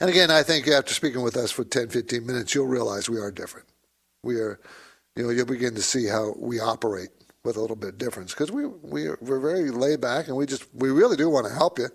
[0.01, 3.21] And again, I think after speaking with us for 10, 15 minutes, you'll realize we
[3.21, 3.67] are different.
[4.23, 4.59] We are,
[5.15, 7.11] you know, you'll begin to see how we operate
[7.45, 10.47] with a little bit of difference because we, we, we're very laid back and we
[10.47, 11.91] just, we really do want to help you.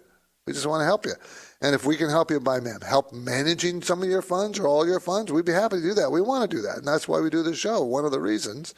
[0.50, 1.14] We just want to help you.
[1.62, 4.68] And if we can help you by man, help managing some of your funds or
[4.68, 6.12] all your funds, we'd be happy to do that.
[6.12, 6.78] We want to do that.
[6.78, 7.84] And that's why we do the show.
[7.84, 8.74] One of the reasons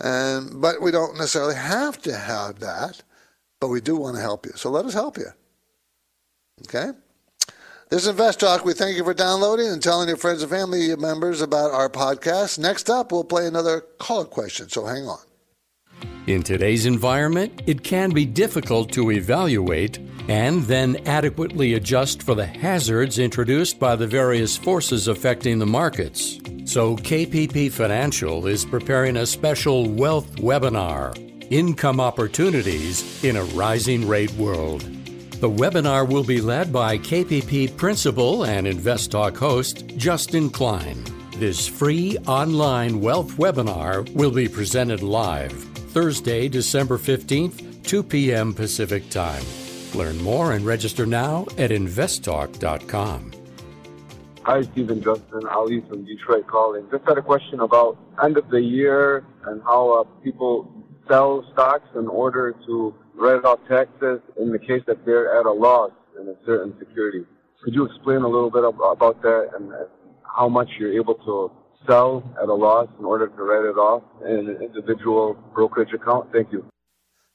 [0.00, 3.02] and, but we don't necessarily have to have that,
[3.60, 4.52] but we do want to help you.
[4.54, 5.28] So let us help you.
[6.62, 6.92] Okay?
[7.88, 8.64] This is Invest Talk.
[8.64, 12.58] We thank you for downloading and telling your friends and family members about our podcast.
[12.58, 15.20] Next up, we'll play another caller question, so hang on.
[16.26, 22.46] In today's environment, it can be difficult to evaluate and then adequately adjust for the
[22.46, 26.38] hazards introduced by the various forces affecting the markets.
[26.64, 31.16] So, KPP Financial is preparing a special wealth webinar
[31.50, 34.80] Income Opportunities in a Rising Rate World.
[35.40, 41.04] The webinar will be led by KPP Principal and Invest Talk host Justin Klein.
[41.36, 48.54] This free online wealth webinar will be presented live Thursday, December 15th, 2 p.m.
[48.54, 49.44] Pacific Time.
[49.96, 53.32] Learn more and register now at investtalk.com.
[54.42, 55.46] Hi, Stephen Justin.
[55.50, 56.86] Ali from Detroit calling.
[56.90, 60.70] Just had a question about end of the year and how uh, people
[61.08, 65.52] sell stocks in order to write off taxes in the case that they're at a
[65.52, 67.24] loss in a certain security.
[67.64, 69.72] Could you explain a little bit about that and
[70.22, 71.50] how much you're able to
[71.86, 76.30] sell at a loss in order to write it off in an individual brokerage account?
[76.32, 76.64] Thank you.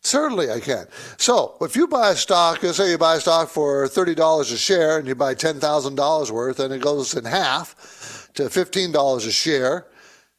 [0.04, 0.88] Certainly, I can.
[1.18, 4.52] So, if you buy a stock, let's say you buy a stock for thirty dollars
[4.52, 8.50] a share, and you buy ten thousand dollars worth, and it goes in half to
[8.50, 9.86] fifteen dollars a share,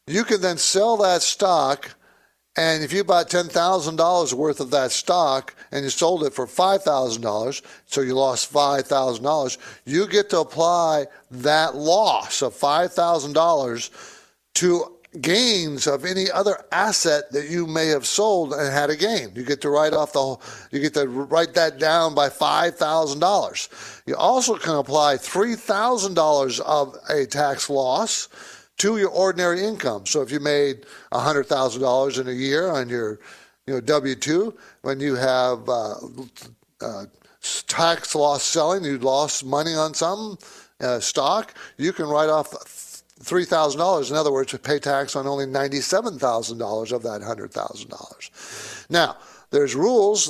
[0.09, 1.95] you can then sell that stock.
[2.57, 6.35] And if you bought ten thousand dollars worth of that stock and you sold it
[6.35, 11.77] for five thousand dollars, so you lost five thousand dollars, you get to apply that
[11.77, 13.91] loss of five thousand dollars
[14.55, 19.31] to gains of any other asset that you may have sold and had a gain.
[19.35, 24.03] You get to write off the whole, you get to write that down by $5,000.
[24.07, 28.29] You also can apply $3,000 of a tax loss
[28.79, 30.07] to your ordinary income.
[30.07, 33.21] So if you made $100,000 in a year on your
[33.67, 35.95] you know, W-2, when you have uh,
[36.81, 37.05] uh,
[37.67, 40.39] tax loss selling, you lost money on some
[40.81, 42.53] uh, stock, you can write off
[43.23, 44.11] $3,000.
[44.11, 48.91] In other words, to pay tax on only $97,000 of that $100,000.
[48.91, 49.17] Now,
[49.51, 50.29] there's rules,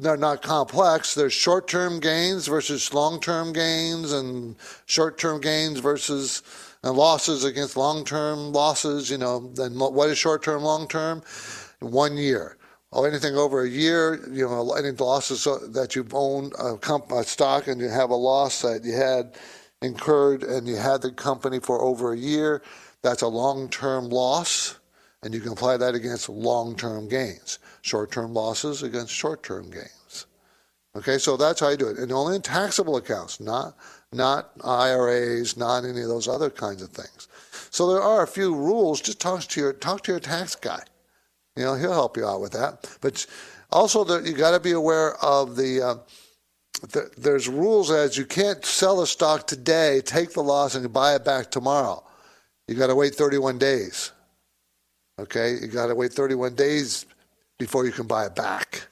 [0.00, 1.14] they're not complex.
[1.14, 6.42] There's short term gains versus long term gains, and short term gains versus
[6.82, 9.10] and losses against long term losses.
[9.10, 11.22] You know, then what is short term, long term?
[11.80, 12.56] One year.
[12.90, 17.10] Oh, anything over a year, you know, any losses uh, that you've owned a, comp-
[17.10, 19.34] a stock and you have a loss that you had
[19.84, 22.62] incurred and you had the company for over a year,
[23.02, 24.78] that's a long term loss,
[25.22, 27.58] and you can apply that against long term gains.
[27.82, 30.26] Short term losses against short term gains.
[30.96, 31.98] Okay, so that's how you do it.
[31.98, 33.76] And only in taxable accounts, not
[34.12, 37.28] not IRAs, not any of those other kinds of things.
[37.70, 39.00] So there are a few rules.
[39.00, 40.82] Just talk to your talk to your tax guy.
[41.56, 42.96] You know, he'll help you out with that.
[43.00, 43.26] But
[43.70, 45.94] also, the, you got to be aware of the, uh,
[46.80, 47.10] the.
[47.16, 51.24] There's rules as you can't sell a stock today, take the loss, and buy it
[51.24, 52.02] back tomorrow.
[52.68, 54.12] You got to wait 31 days.
[55.18, 57.06] Okay, you got to wait 31 days
[57.58, 58.86] before you can buy it back,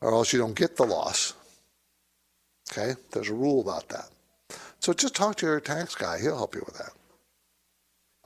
[0.00, 1.34] or else you don't get the loss.
[2.70, 4.08] Okay, there's a rule about that.
[4.80, 6.92] So just talk to your tax guy; he'll help you with that.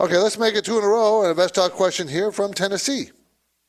[0.01, 1.23] Okay, let's make it two in a row.
[1.23, 3.11] and Invest Talk question here from Tennessee.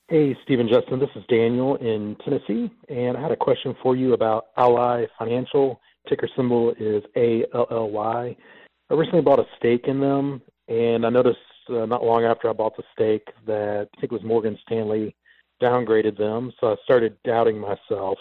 [0.09, 4.13] Hey, Stephen Justin, this is Daniel in Tennessee, and I had a question for you
[4.13, 5.79] about Ally Financial.
[6.09, 8.37] Ticker symbol is ALLY.
[8.89, 11.39] I recently bought a stake in them, and I noticed
[11.69, 15.15] uh, not long after I bought the stake that I think it was Morgan Stanley
[15.61, 16.51] downgraded them.
[16.59, 18.17] So I started doubting myself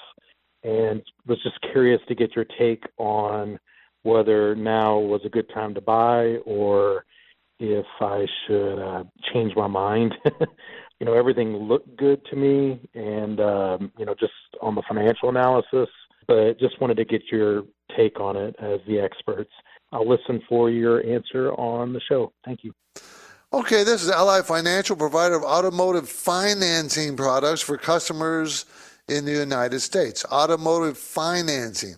[0.63, 3.59] and was just curious to get your take on
[4.05, 7.05] whether now was a good time to buy or
[7.59, 10.15] if I should uh, change my mind.
[11.03, 15.31] you know, everything looked good to me, and um, you know, just on the financial
[15.31, 15.89] analysis.
[16.29, 17.65] But just wanted to get your
[17.97, 19.51] take on it as the experts.
[19.91, 22.33] I'll listen for your answer on the show.
[22.45, 22.73] Thank you.
[23.53, 28.65] Okay, this is Ally Financial, provider of automotive financing products for customers
[29.09, 30.25] in the United States.
[30.27, 31.97] Automotive financing.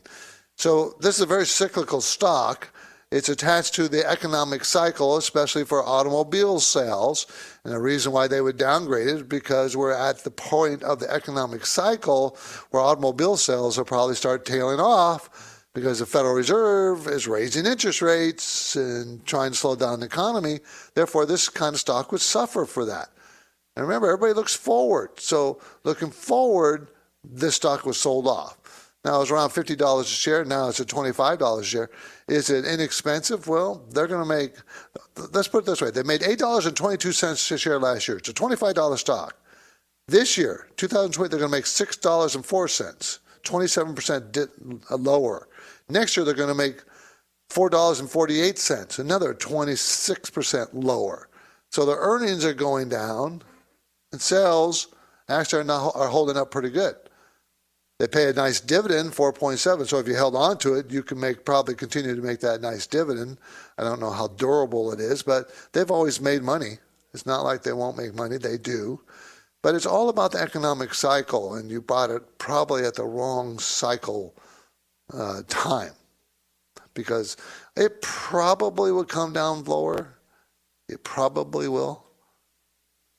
[0.57, 2.74] So, this is a very cyclical stock.
[3.15, 7.29] It's attached to the economic cycle, especially for automobile sales.
[7.62, 10.99] And the reason why they would downgrade it is because we're at the point of
[10.99, 12.37] the economic cycle
[12.71, 18.03] where automobile sales will probably start tailing off because the Federal Reserve is raising interest
[18.03, 20.59] rates and trying to slow down the economy.
[20.97, 23.11] Therefore, this kind of stock would suffer for that.
[23.77, 25.21] And remember, everybody looks forward.
[25.21, 26.89] So, looking forward,
[27.23, 28.59] this stock was sold off.
[29.05, 30.44] Now it's around $50 a share.
[30.44, 31.90] Now it's at $25 a share.
[32.26, 33.46] Is it inexpensive?
[33.46, 34.55] Well, they're going to make,
[35.32, 38.16] let's put it this way they made $8.22 a share last year.
[38.16, 39.36] It's a $25 stock.
[40.07, 45.48] This year, 2020, they're going to make $6.04, 27% lower.
[45.88, 46.82] Next year, they're going to make
[47.50, 51.28] $4.48, another 26% lower.
[51.70, 53.42] So the earnings are going down,
[54.12, 54.88] and sales
[55.28, 56.96] actually are, not, are holding up pretty good.
[57.99, 59.86] They pay a nice dividend, 4.7.
[59.86, 62.61] So if you held on to it, you can make probably continue to make that
[62.61, 63.38] nice dividend.
[63.78, 66.78] I don't know how durable it is, but they've always made money.
[67.12, 69.01] It's not like they won't make money; they do.
[69.62, 73.59] But it's all about the economic cycle, and you bought it probably at the wrong
[73.61, 74.34] cycle
[75.12, 75.92] uh, time
[76.95, 77.36] because
[77.76, 80.18] it probably will come down lower.
[80.88, 82.05] It probably will.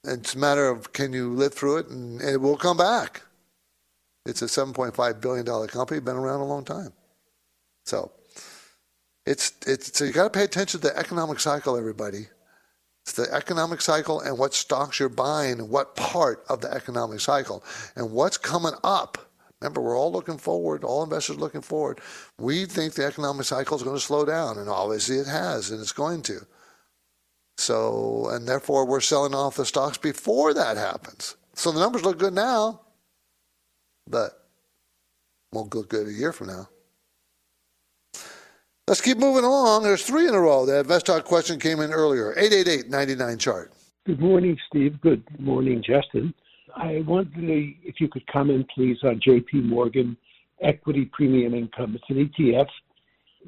[0.03, 3.21] It's a matter of can you live through it, and, and it will come back.
[4.26, 6.93] It's a $7.5 billion company, been around a long time.
[7.86, 8.11] So
[9.26, 12.28] it's, it's so you got to pay attention to the economic cycle, everybody.
[13.03, 17.19] It's the economic cycle and what stocks you're buying and what part of the economic
[17.19, 17.63] cycle
[17.95, 19.26] and what's coming up
[19.61, 21.99] Remember, we're all looking forward, all investors looking forward.
[22.38, 25.80] We think the economic cycle is going to slow down, and obviously it has, and
[25.80, 26.45] it's going to.
[27.57, 31.38] So, and therefore, we're selling off the stocks before that happens.
[31.53, 32.82] So the numbers look good now,
[34.08, 34.47] but
[35.51, 36.70] won't look good a year from now.
[38.88, 39.84] Let's keep moving along.
[39.84, 40.66] There's three in a row.
[40.66, 42.36] The InvestTalk question came in earlier.
[42.36, 43.74] 888-99 chart.
[44.06, 45.01] Good morning, Steve.
[45.01, 46.34] Good morning, Justin.
[46.76, 47.34] I wondered
[47.84, 50.16] if you could comment, please, on JP Morgan
[50.62, 51.95] Equity Premium Income.
[51.95, 52.68] It's an ETF,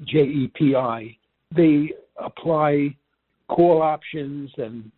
[0.06, 1.18] JEPI.
[1.56, 2.96] They apply
[3.48, 4.92] call options and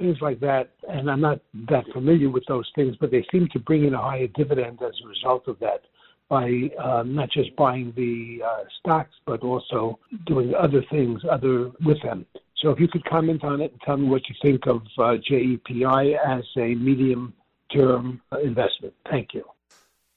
[0.00, 3.60] things like that, and I'm not that familiar with those things, but they seem to
[3.60, 5.82] bring in a higher dividend as a result of that
[6.28, 12.00] by um, not just buying the uh, stocks, but also doing other things other with
[12.02, 12.24] them.
[12.56, 15.16] So if you could comment on it and tell me what you think of uh,
[15.28, 17.32] JEPI as a medium
[17.72, 18.94] term investment.
[19.10, 19.44] Thank you.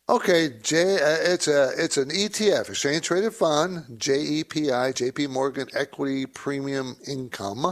[0.10, 6.26] Okay, J, uh, it's a it's an ETF, exchange traded fund, JEPI, JP Morgan Equity
[6.26, 7.66] Premium Income.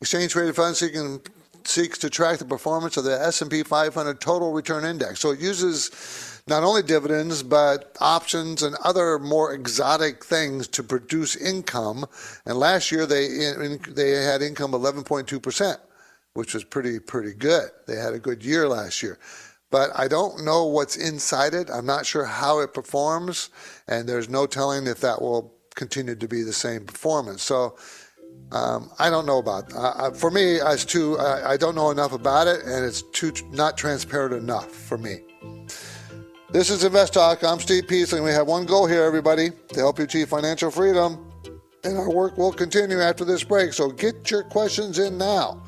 [0.00, 1.20] Exchange traded fund seeking
[1.64, 5.20] seeks to track the performance of the S&P 500 total return index.
[5.20, 11.36] So it uses not only dividends but options and other more exotic things to produce
[11.36, 12.06] income.
[12.46, 13.28] And last year they
[13.88, 15.78] they had income 11.2 percent
[16.38, 17.68] which was pretty pretty good.
[17.88, 19.18] They had a good year last year.
[19.72, 21.68] But I don't know what's inside it.
[21.68, 23.50] I'm not sure how it performs,
[23.88, 27.42] and there's no telling if that will continue to be the same performance.
[27.42, 27.76] So
[28.52, 29.72] um, I don't know about.
[29.74, 33.32] Uh, for me, as too, I, I, don't know enough about it, and it's too
[33.50, 35.18] not transparent enough for me.
[36.50, 37.44] This is Invest Talk.
[37.44, 40.70] I'm Steve Peasley, and we have one goal here, everybody, to help you achieve financial
[40.70, 41.24] freedom.
[41.84, 45.62] And our work will continue after this break, so get your questions in now.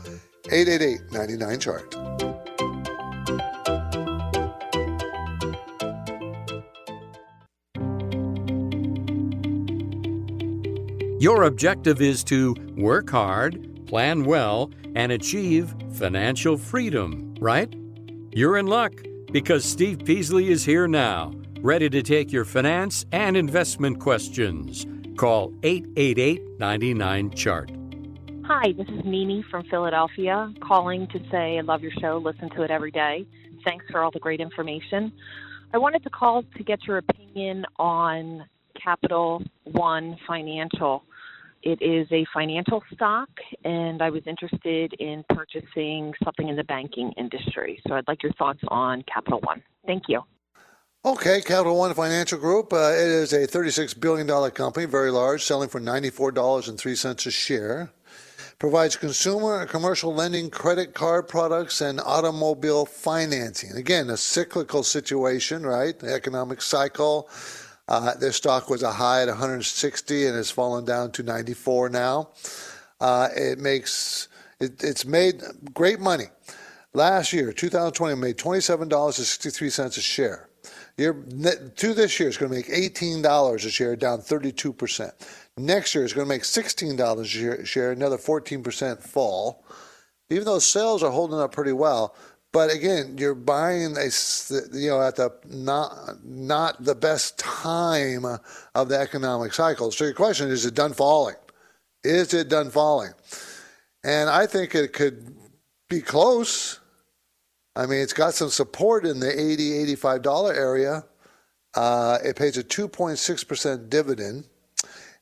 [0.50, 2.09] 888 99 Chart.
[11.20, 17.70] Your objective is to work hard, plan well, and achieve financial freedom, right?
[18.32, 18.94] You're in luck
[19.30, 24.86] because Steve Peasley is here now, ready to take your finance and investment questions.
[25.18, 27.70] Call 888 99 Chart.
[28.46, 32.62] Hi, this is Mimi from Philadelphia, calling to say I love your show, listen to
[32.62, 33.26] it every day.
[33.62, 35.12] Thanks for all the great information.
[35.74, 38.46] I wanted to call to get your opinion on
[38.82, 41.04] Capital One Financial.
[41.62, 43.28] It is a financial stock,
[43.64, 47.80] and I was interested in purchasing something in the banking industry.
[47.86, 49.62] So I'd like your thoughts on Capital One.
[49.86, 50.22] Thank you.
[51.04, 52.72] Okay, Capital One Financial Group.
[52.72, 57.90] Uh, it is a $36 billion company, very large, selling for $94.03 a share.
[58.58, 63.72] Provides consumer and commercial lending, credit card products, and automobile financing.
[63.72, 65.98] Again, a cyclical situation, right?
[65.98, 67.30] The economic cycle.
[67.90, 72.30] Uh, their stock was a high at 160 and has fallen down to 94 now.
[73.00, 74.28] Uh, it makes
[74.60, 75.42] it, it's made
[75.74, 76.26] great money.
[76.94, 80.48] Last year, 2020, made $27.63 a share.
[80.96, 85.12] To this year, it's going to make $18 a share, down 32 percent.
[85.56, 89.64] Next year, it's going to make $16 a share, another 14 percent fall.
[90.28, 92.14] Even though sales are holding up pretty well,
[92.52, 94.10] but again, you're buying a
[94.72, 98.24] you know at the not not the best time
[98.74, 99.92] of the economic cycle.
[99.92, 101.36] So your question is: Is it done falling?
[102.02, 103.12] Is it done falling?
[104.02, 105.34] And I think it could
[105.88, 106.80] be close.
[107.76, 111.04] I mean, it's got some support in the 80 85 dollar area.
[111.74, 114.44] Uh, it pays a 2.6 percent dividend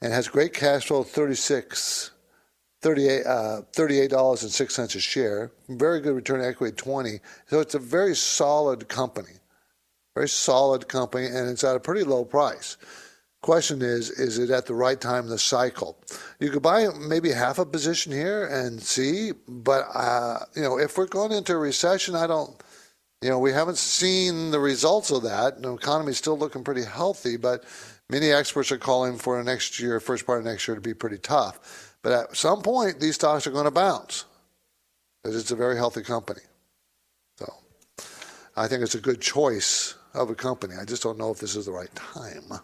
[0.00, 2.12] and has great cash flow, 36
[2.80, 5.50] 38, uh, $38.06 a share.
[5.68, 7.20] Very good return equity, 20.
[7.46, 9.32] So it's a very solid company.
[10.14, 12.76] Very solid company, and it's at a pretty low price.
[13.40, 15.96] Question is, is it at the right time in the cycle?
[16.40, 20.98] You could buy maybe half a position here and see, but uh, you know, if
[20.98, 22.60] we're going into a recession, I don't,
[23.22, 25.62] you know, we haven't seen the results of that.
[25.62, 27.62] The economy is still looking pretty healthy, but
[28.10, 31.18] many experts are calling for next year, first part of next year, to be pretty
[31.18, 31.87] tough.
[32.08, 34.24] But at some point, these stocks are going to bounce
[35.22, 36.40] because it's a very healthy company.
[37.36, 37.52] So
[38.56, 40.74] I think it's a good choice of a company.
[40.80, 42.60] I just don't know if this is the right time.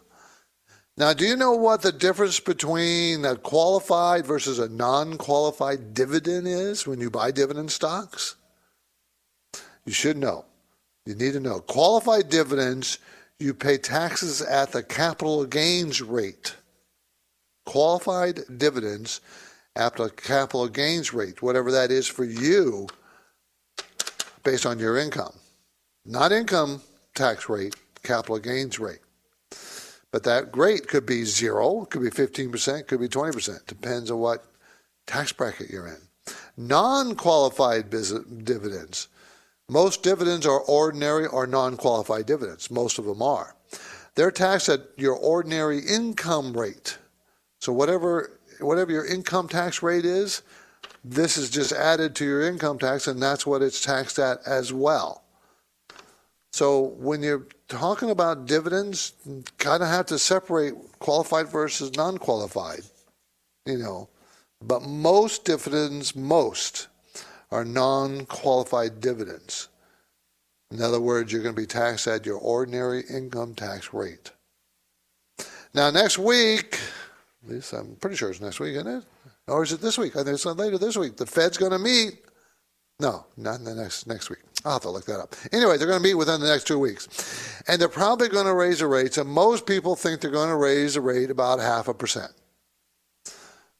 [0.96, 6.48] Now, do you know what the difference between a qualified versus a non qualified dividend
[6.48, 8.36] is when you buy dividend stocks?
[9.84, 10.46] You should know.
[11.04, 11.60] You need to know.
[11.60, 12.98] Qualified dividends,
[13.38, 16.54] you pay taxes at the capital gains rate
[17.64, 19.20] qualified dividends
[19.76, 22.88] after capital gains rate, whatever that is for you,
[24.42, 25.34] based on your income.
[26.04, 26.82] Not income
[27.14, 29.00] tax rate, capital gains rate.
[30.12, 34.44] But that rate could be zero, could be 15%, could be 20%, depends on what
[35.06, 35.98] tax bracket you're in.
[36.56, 39.08] Non qualified dividends.
[39.68, 42.70] Most dividends are ordinary or non qualified dividends.
[42.70, 43.56] Most of them are.
[44.14, 46.98] They're taxed at your ordinary income rate.
[47.64, 50.42] So whatever whatever your income tax rate is,
[51.02, 54.70] this is just added to your income tax, and that's what it's taxed at as
[54.70, 55.24] well.
[56.52, 59.14] So when you're talking about dividends,
[59.56, 62.82] kind of have to separate qualified versus non-qualified.
[63.64, 64.10] You know,
[64.60, 66.88] but most dividends, most
[67.50, 69.68] are non-qualified dividends.
[70.70, 74.32] In other words, you're going to be taxed at your ordinary income tax rate.
[75.72, 76.78] Now, next week,
[77.48, 79.04] least I'm pretty sure it's next week, isn't it?
[79.46, 80.16] Or is it this week?
[80.16, 81.16] I think it's later this week.
[81.16, 82.20] The Fed's going to meet.
[83.00, 84.38] No, not in the next next week.
[84.64, 85.34] I'll have to look that up.
[85.52, 87.62] Anyway, they're going to meet within the next two weeks.
[87.68, 89.18] And they're probably going to raise the rates.
[89.18, 92.32] And most people think they're going to raise the rate about half a percent.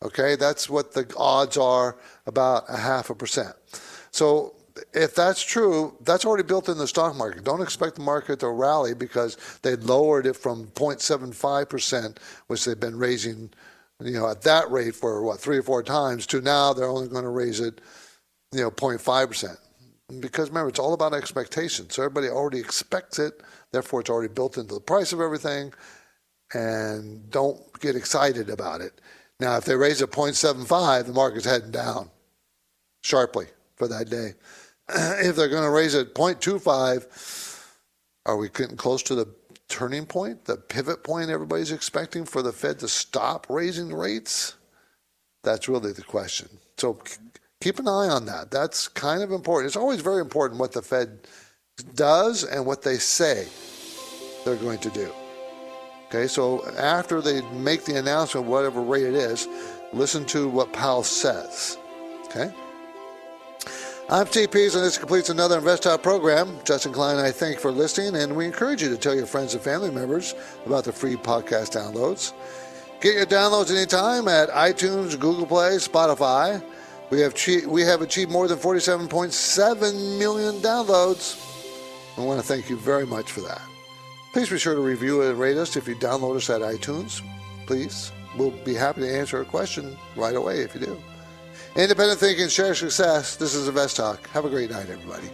[0.02, 1.96] Okay, that's what the odds are
[2.26, 3.54] about a half a percent.
[4.10, 4.54] So
[4.92, 7.44] if that's true, that's already built in the stock market.
[7.44, 12.18] Don't expect the market to rally because they lowered it from 0.75%,
[12.48, 13.50] which they've been raising,
[14.00, 17.08] you know, at that rate for what three or four times, to now they're only
[17.08, 17.80] going to raise it,
[18.52, 19.56] you know, 0.5%.
[20.20, 21.94] Because remember, it's all about expectations.
[21.94, 25.72] So everybody already expects it, therefore it's already built into the price of everything,
[26.52, 29.00] and don't get excited about it.
[29.40, 32.10] Now, if they raise it 0.75, the market's heading down
[33.02, 33.46] sharply
[33.76, 34.34] for that day.
[34.88, 37.06] if they're going to raise it 0.25,
[38.26, 39.28] Are we getting close to the
[39.68, 44.54] turning point, the pivot point everybody's expecting for the Fed to stop raising rates?
[45.42, 46.48] That's really the question.
[46.76, 46.98] So
[47.60, 48.50] keep an eye on that.
[48.50, 49.68] That's kind of important.
[49.68, 51.26] It's always very important what the Fed
[51.94, 53.46] does and what they say
[54.44, 55.12] they're going to do.
[56.06, 59.48] Okay, so after they make the announcement, whatever rate it is,
[59.92, 61.78] listen to what Powell says.
[62.26, 62.52] Okay?
[64.10, 66.58] I'm TPs, and this completes another InvestTalk program.
[66.64, 69.54] Justin Klein, I thank you for listening, and we encourage you to tell your friends
[69.54, 70.34] and family members
[70.66, 72.34] about the free podcast downloads.
[73.00, 76.62] Get your downloads anytime at iTunes, Google Play, Spotify.
[77.08, 77.34] We have,
[77.66, 81.40] we have achieved more than 47.7 million downloads.
[82.18, 83.62] I want to thank you very much for that.
[84.34, 87.22] Please be sure to review and rate us if you download us at iTunes.
[87.66, 88.12] Please.
[88.36, 91.02] We'll be happy to answer a question right away if you do.
[91.76, 93.36] Independent thinking, share success.
[93.36, 94.26] This is Invest Talk.
[94.28, 95.30] Have a great night, everybody.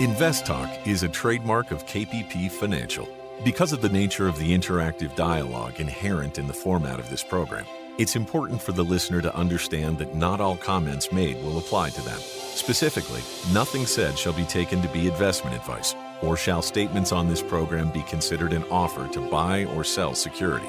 [0.00, 3.08] Invest Talk is a trademark of KPP Financial.
[3.44, 7.66] Because of the nature of the interactive dialogue inherent in the format of this program,
[7.98, 12.02] it's important for the listener to understand that not all comments made will apply to
[12.02, 12.18] them.
[12.20, 13.20] Specifically,
[13.52, 17.90] nothing said shall be taken to be investment advice, or shall statements on this program
[17.90, 20.68] be considered an offer to buy or sell security.